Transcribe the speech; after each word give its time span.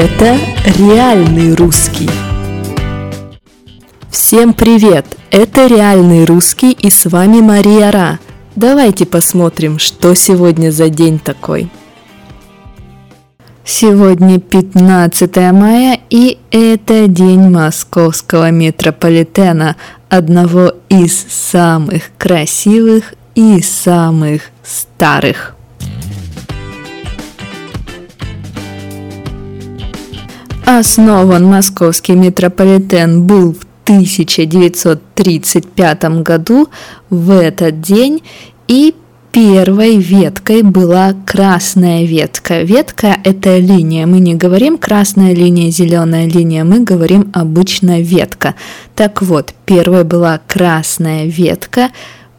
Это 0.00 0.38
реальный 0.78 1.56
русский. 1.56 2.08
Всем 4.08 4.54
привет! 4.54 5.04
Это 5.32 5.66
реальный 5.66 6.24
русский 6.24 6.70
и 6.70 6.88
с 6.88 7.06
вами 7.06 7.40
Мария 7.40 7.90
Ра. 7.90 8.20
Давайте 8.54 9.06
посмотрим, 9.06 9.80
что 9.80 10.14
сегодня 10.14 10.70
за 10.70 10.88
день 10.88 11.18
такой. 11.18 11.68
Сегодня 13.64 14.38
15 14.38 15.36
мая 15.50 15.98
и 16.10 16.38
это 16.52 17.08
день 17.08 17.50
московского 17.50 18.52
метрополитена, 18.52 19.74
одного 20.08 20.74
из 20.88 21.26
самых 21.28 22.12
красивых 22.18 23.14
и 23.34 23.60
самых 23.60 24.42
старых. 24.62 25.57
Основан 30.70 31.46
московский 31.46 32.12
метрополитен 32.12 33.24
был 33.24 33.54
в 33.54 33.64
1935 33.84 36.04
году 36.22 36.68
в 37.08 37.30
этот 37.30 37.80
день 37.80 38.22
и 38.66 38.94
первой 39.32 39.96
веткой 39.96 40.60
была 40.60 41.14
красная 41.24 42.04
ветка. 42.04 42.60
Ветка– 42.60 43.16
это 43.24 43.56
линия. 43.56 44.06
Мы 44.06 44.20
не 44.20 44.34
говорим 44.34 44.76
красная 44.76 45.34
линия, 45.34 45.70
зеленая 45.70 46.28
линия, 46.28 46.64
мы 46.64 46.80
говорим 46.80 47.30
обычно 47.32 48.02
ветка. 48.02 48.54
Так 48.94 49.22
вот, 49.22 49.54
первой 49.64 50.04
была 50.04 50.38
красная 50.46 51.24
ветка, 51.24 51.92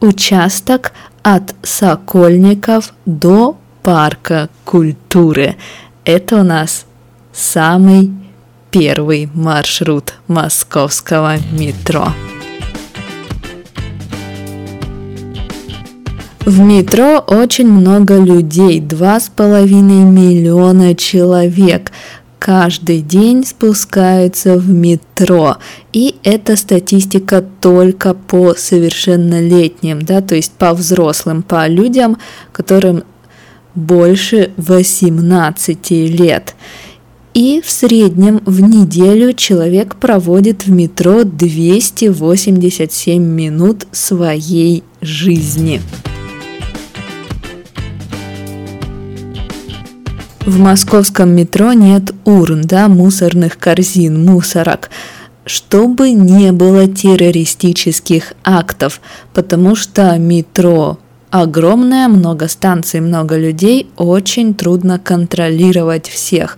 участок 0.00 0.92
от 1.22 1.54
Сокольников 1.62 2.94
до 3.04 3.58
парка 3.82 4.48
культуры. 4.64 5.56
Это 6.06 6.40
у 6.40 6.42
нас 6.42 6.86
самый 7.34 8.12
первый 8.70 9.28
маршрут 9.34 10.14
московского 10.28 11.36
метро. 11.52 12.08
В 16.46 16.60
метро 16.60 17.24
очень 17.26 17.68
много 17.68 18.18
людей, 18.18 18.78
два 18.78 19.18
с 19.18 19.28
половиной 19.28 20.04
миллиона 20.04 20.94
человек 20.94 21.90
каждый 22.38 23.00
день 23.00 23.46
спускаются 23.46 24.58
в 24.58 24.68
метро. 24.68 25.56
И 25.94 26.16
эта 26.22 26.56
статистика 26.56 27.42
только 27.60 28.12
по 28.12 28.54
совершеннолетним, 28.54 30.02
да, 30.02 30.20
то 30.20 30.34
есть 30.34 30.52
по 30.52 30.74
взрослым, 30.74 31.42
по 31.42 31.66
людям, 31.66 32.18
которым 32.52 33.04
больше 33.74 34.50
18 34.58 35.90
лет. 35.90 36.54
И 37.34 37.60
в 37.60 37.68
среднем 37.68 38.40
в 38.46 38.60
неделю 38.60 39.32
человек 39.32 39.96
проводит 39.96 40.66
в 40.66 40.70
метро 40.70 41.24
287 41.24 43.20
минут 43.20 43.88
своей 43.90 44.84
жизни. 45.00 45.82
В 50.46 50.60
московском 50.60 51.30
метро 51.30 51.72
нет 51.72 52.14
урн, 52.24 52.62
да, 52.62 52.86
мусорных 52.88 53.58
корзин, 53.58 54.24
мусорок 54.24 54.90
чтобы 55.46 56.12
не 56.12 56.52
было 56.52 56.88
террористических 56.88 58.32
актов, 58.44 59.00
потому 59.32 59.74
что 59.74 60.16
метро 60.18 60.98
огромное, 61.34 62.06
много 62.06 62.46
станций, 62.46 63.00
много 63.00 63.36
людей, 63.36 63.88
очень 63.96 64.54
трудно 64.54 65.00
контролировать 65.00 66.08
всех. 66.08 66.56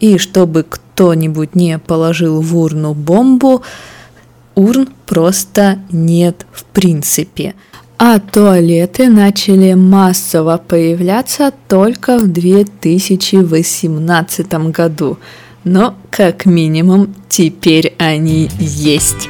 И 0.00 0.18
чтобы 0.18 0.66
кто-нибудь 0.68 1.54
не 1.54 1.78
положил 1.78 2.40
в 2.40 2.58
урну 2.58 2.92
бомбу, 2.92 3.62
урн 4.56 4.88
просто 5.06 5.78
нет 5.92 6.44
в 6.50 6.64
принципе. 6.64 7.54
А 7.98 8.18
туалеты 8.18 9.08
начали 9.08 9.74
массово 9.74 10.58
появляться 10.58 11.52
только 11.68 12.18
в 12.18 12.26
2018 12.26 14.54
году. 14.72 15.18
Но, 15.62 15.94
как 16.10 16.46
минимум, 16.46 17.14
теперь 17.28 17.94
они 17.98 18.50
есть. 18.58 19.28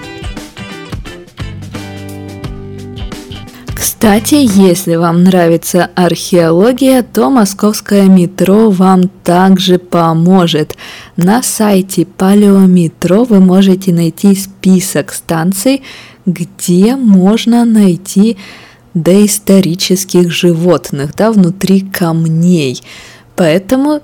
Кстати, 3.99 4.35
если 4.35 4.97
вам 4.97 5.25
нравится 5.25 5.89
археология, 5.95 7.03
то 7.03 7.31
московское 7.31 8.05
метро 8.05 8.69
вам 8.69 9.09
также 9.09 9.79
поможет. 9.79 10.77
На 11.17 11.43
сайте 11.43 12.05
Палеометро 12.05 13.25
вы 13.25 13.41
можете 13.41 13.95
найти 13.95 14.35
список 14.35 15.15
станций, 15.15 15.83
где 16.27 16.95
можно 16.95 17.65
найти 17.65 18.37
доисторических 18.93 20.31
животных 20.31 21.15
да, 21.17 21.33
внутри 21.33 21.81
камней. 21.81 22.83
Поэтому, 23.35 24.03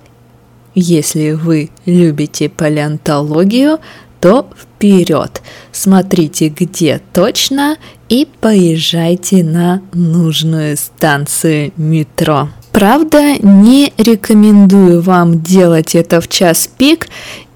если 0.75 1.33
вы 1.33 1.69
любите 1.85 2.49
палеонтологию, 2.49 3.79
то 4.23 4.49
вперед. 4.57 5.43
Смотрите, 5.73 6.49
где 6.49 7.03
точно, 7.13 7.77
и 8.09 8.29
поезжайте 8.41 9.43
на 9.43 9.83
нужную 9.93 10.77
станцию 10.77 11.73
метро. 11.77 12.51
Правда, 12.71 13.35
не 13.43 13.93
рекомендую 13.99 15.03
вам 15.03 15.43
делать 15.43 15.97
это 15.97 16.21
в 16.21 16.29
час 16.29 16.71
пик 16.79 17.09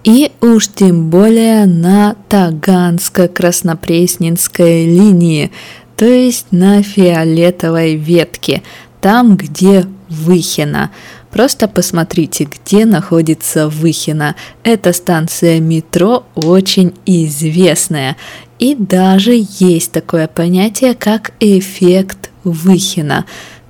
и 0.03 0.33
уж 0.41 0.67
тем 0.69 1.09
более 1.09 1.67
на 1.67 2.17
Таганско-Краснопресненской 2.29 4.87
линии, 4.87 5.53
то 5.97 6.05
есть 6.05 6.49
на 6.51 6.83
фиолетовой 6.83 7.95
ветке, 7.95 8.65
там, 9.01 9.37
где 9.37 9.87
Выхина. 10.09 10.91
Просто 11.37 11.69
посмотрите, 11.69 12.45
где 12.45 12.87
находится 12.87 13.69
Выхина. 13.69 14.37
Эта 14.63 14.95
станция 14.95 15.61
метро 15.61 16.25
очень 16.35 16.95
известная. 17.05 18.17
И 18.59 18.75
даже 18.75 19.45
есть 19.59 19.93
такое 19.93 20.29
понятие, 20.29 20.95
как 20.95 21.33
эффект 21.39 22.31
Выхина. 22.43 23.27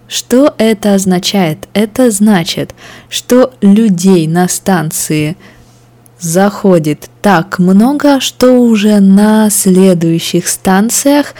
Что 0.06 0.54
это 0.58 0.94
означает? 0.94 1.66
Это 1.74 2.12
значит, 2.12 2.72
что 3.08 3.52
людей 3.60 4.28
на 4.28 4.46
станции 4.46 5.36
заходит 6.20 7.10
так 7.20 7.58
много, 7.58 8.20
что 8.20 8.60
уже 8.60 9.00
на 9.00 9.50
следующих 9.50 10.46
станциях 10.46 11.34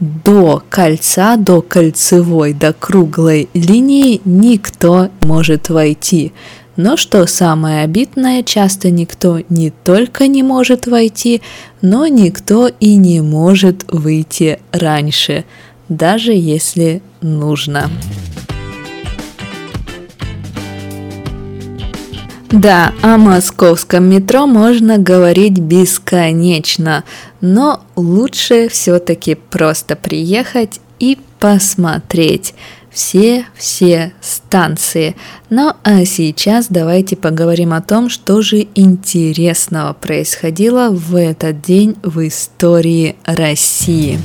до 0.00 0.62
кольца, 0.70 1.36
до 1.36 1.60
кольцевой, 1.60 2.52
до 2.52 2.72
круглой 2.72 3.48
линии 3.54 4.20
никто 4.24 5.10
может 5.22 5.68
войти. 5.68 6.32
Но 6.76 6.96
что 6.96 7.26
самое 7.26 7.82
обидное, 7.82 8.44
часто 8.44 8.90
никто 8.90 9.40
не 9.48 9.70
только 9.70 10.28
не 10.28 10.44
может 10.44 10.86
войти, 10.86 11.42
но 11.82 12.06
никто 12.06 12.68
и 12.68 12.94
не 12.94 13.20
может 13.20 13.84
выйти 13.88 14.60
раньше, 14.70 15.44
даже 15.88 16.32
если 16.32 17.02
нужно. 17.20 17.90
Да, 22.50 22.94
о 23.02 23.18
московском 23.18 24.04
метро 24.04 24.46
можно 24.46 24.96
говорить 24.96 25.58
бесконечно, 25.58 27.04
но 27.42 27.82
лучше 27.94 28.68
все-таки 28.70 29.34
просто 29.34 29.96
приехать 29.96 30.80
и 30.98 31.18
посмотреть 31.38 32.54
все-все 32.90 34.12
станции. 34.22 35.14
Ну 35.50 35.74
а 35.82 36.04
сейчас 36.06 36.66
давайте 36.70 37.16
поговорим 37.16 37.74
о 37.74 37.82
том, 37.82 38.08
что 38.08 38.40
же 38.40 38.66
интересного 38.74 39.92
происходило 39.92 40.88
в 40.90 41.14
этот 41.16 41.60
день 41.60 41.96
в 42.02 42.26
истории 42.26 43.16
России. 43.24 44.18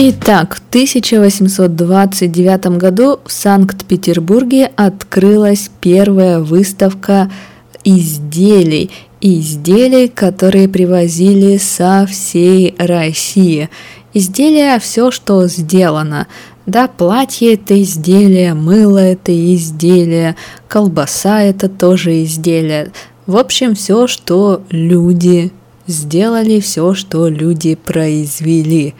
Итак, 0.00 0.54
в 0.54 0.60
1829 0.68 2.78
году 2.78 3.18
в 3.24 3.32
Санкт-Петербурге 3.32 4.70
открылась 4.76 5.72
первая 5.80 6.38
выставка 6.38 7.28
изделий, 7.82 8.92
изделий, 9.20 10.06
которые 10.06 10.68
привозили 10.68 11.56
со 11.56 12.06
всей 12.08 12.76
России. 12.78 13.70
Изделия 14.14 14.78
все, 14.78 15.10
что 15.10 15.48
сделано. 15.48 16.28
Да, 16.64 16.86
платье 16.86 17.54
это 17.54 17.82
изделие, 17.82 18.54
мыло 18.54 18.98
это 18.98 19.32
изделие, 19.52 20.36
колбаса 20.68 21.42
это 21.42 21.68
тоже 21.68 22.22
изделие. 22.22 22.92
В 23.26 23.36
общем, 23.36 23.74
все, 23.74 24.06
что 24.06 24.62
люди 24.70 25.50
сделали, 25.88 26.60
все, 26.60 26.94
что 26.94 27.26
люди 27.26 27.74
произвели. 27.74 28.94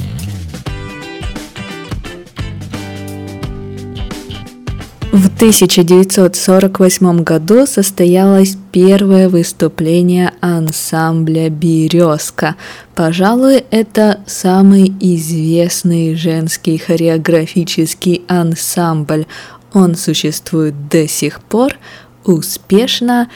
В 5.16 5.28
1948 5.28 7.24
году 7.24 7.66
состоялось 7.66 8.58
первое 8.74 9.30
выступление 9.30 10.34
ансамбля 10.42 11.50
«Березка». 11.50 12.58
Пожалуй, 12.96 13.64
это 13.72 14.20
самый 14.28 14.94
известный 15.00 16.16
женский 16.16 16.78
хореографический 16.78 18.24
ансамбль. 18.28 19.26
Он 19.72 19.96
существует 19.96 20.90
до 20.90 21.08
сих 21.08 21.42
пор 21.44 21.78
успешно, 22.26 23.30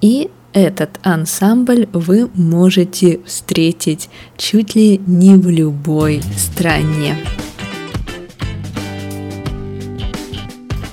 и 0.00 0.30
этот 0.52 1.00
ансамбль 1.02 1.88
вы 1.92 2.30
можете 2.34 3.18
встретить 3.26 4.08
чуть 4.36 4.76
ли 4.76 5.00
не 5.04 5.34
в 5.34 5.48
любой 5.50 6.22
стране. 6.36 7.16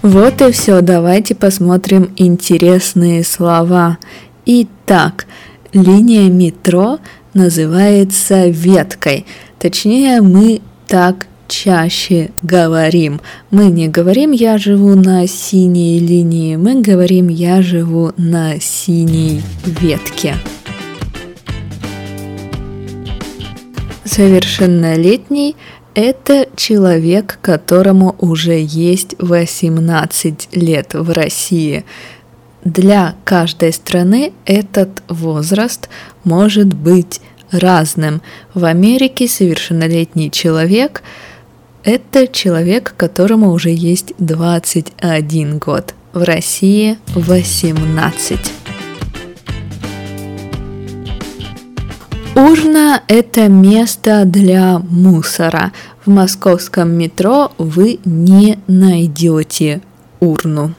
Вот 0.05 0.39
и 0.43 0.51
все, 0.51 0.81
давайте 0.81 1.33
посмотрим 1.33 2.11
интересные 2.15 3.23
слова. 3.23 3.97
Итак, 4.45 5.25
линия 5.73 6.29
метро 6.29 6.99
называется 7.33 8.45
веткой. 8.45 9.25
Точнее, 9.57 10.21
мы 10.21 10.61
так 10.87 11.25
чаще 11.47 12.29
говорим. 12.43 13.19
Мы 13.49 13.71
не 13.71 13.87
говорим 13.87 14.31
«я 14.31 14.59
живу 14.59 14.93
на 14.93 15.25
синей 15.25 15.97
линии», 15.97 16.55
мы 16.55 16.81
говорим 16.81 17.27
«я 17.27 17.63
живу 17.63 18.11
на 18.15 18.59
синей 18.59 19.41
ветке». 19.65 20.35
Совершеннолетний 24.05 25.55
это 25.95 26.47
человек, 26.55 27.39
которому 27.41 28.15
уже 28.19 28.61
есть 28.61 29.15
18 29.19 30.49
лет 30.55 30.93
в 30.93 31.11
России. 31.11 31.85
Для 32.63 33.15
каждой 33.23 33.73
страны 33.73 34.33
этот 34.45 35.03
возраст 35.07 35.89
может 36.23 36.73
быть 36.73 37.21
разным. 37.51 38.21
В 38.53 38.65
Америке 38.65 39.27
совершеннолетний 39.27 40.29
человек– 40.29 41.01
это 41.83 42.27
человек, 42.27 42.93
которому 42.97 43.51
уже 43.51 43.69
есть 43.69 44.13
21 44.17 45.59
год. 45.59 45.93
В 46.13 46.23
России 46.23 46.97
18. 47.13 48.54
Урна– 52.35 53.01
это 53.07 53.47
место 53.47 54.25
для 54.25 54.79
мусора. 54.79 55.71
В 56.05 56.09
московском 56.09 56.91
метро 56.91 57.53
вы 57.57 57.99
не 58.03 58.59
найдете 58.67 59.79
урну. 60.19 60.73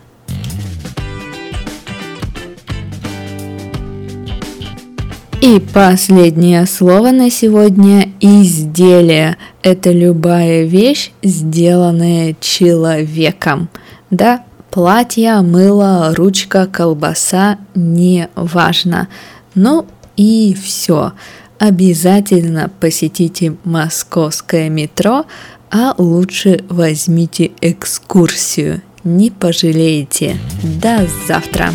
И 5.41 5.59
последнее 5.73 6.67
слово 6.67 7.11
на 7.11 7.31
сегодня– 7.31 8.11
изделие. 8.21 9.39
Это 9.63 9.93
любая 9.93 10.65
вещь, 10.65 11.13
сделанная 11.23 12.37
человеком. 12.39 13.71
Да, 14.11 14.45
платье, 14.71 15.41
мыло, 15.41 16.13
ручка, 16.15 16.67
колбаса– 16.71 17.57
не 17.75 18.29
важно. 18.35 19.09
Ну 19.55 19.87
и 20.19 20.55
все 20.63 21.13
обязательно 21.59 22.71
посетите 22.81 23.57
московское 23.65 24.69
метро, 24.69 25.27
а 25.71 25.95
лучше 25.99 26.65
возьмите 26.69 27.53
экскурсию. 27.61 28.83
Не 29.05 29.31
пожалеете. 29.31 30.37
До 30.63 31.07
завтра! 31.27 31.71